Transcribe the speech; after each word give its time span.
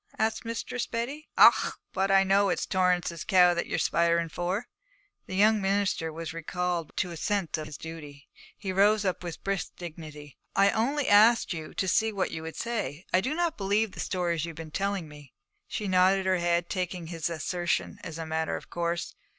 asked 0.17 0.43
Mistress 0.43 0.87
Betty. 0.87 1.29
'Och, 1.37 1.75
but 1.93 2.09
I 2.09 2.23
know 2.23 2.49
it's 2.49 2.65
Torrance's 2.65 3.23
cow 3.23 3.53
that 3.53 3.67
ye're 3.67 3.77
speiring 3.77 4.29
for.' 4.29 4.65
The 5.27 5.35
young 5.35 5.61
minister 5.61 6.11
was 6.11 6.33
recalled 6.33 6.91
to 6.97 7.11
a 7.11 7.17
sense 7.17 7.55
of 7.59 7.67
his 7.67 7.77
duty. 7.77 8.27
He 8.57 8.73
rose 8.73 9.05
up 9.05 9.23
with 9.23 9.43
brisk 9.43 9.75
dignity. 9.77 10.39
'I 10.55 10.71
only 10.71 11.07
asked 11.07 11.53
you 11.53 11.75
to 11.75 11.87
see 11.87 12.11
what 12.11 12.31
you 12.31 12.41
would 12.41 12.55
say. 12.55 13.05
I 13.13 13.21
do 13.21 13.35
not 13.35 13.57
believe 13.57 13.91
the 13.91 13.99
stories 13.99 14.43
you 14.43 14.49
have 14.49 14.57
been 14.57 14.71
telling 14.71 15.07
me.' 15.07 15.35
She 15.67 15.87
nodded 15.87 16.25
her 16.25 16.37
head, 16.39 16.67
taking 16.67 17.05
his 17.05 17.29
assertion 17.29 17.99
as 18.03 18.17
a 18.17 18.25
matter 18.25 18.55
of 18.55 18.71
course. 18.71 19.13